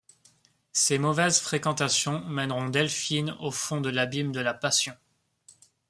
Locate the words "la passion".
4.39-4.95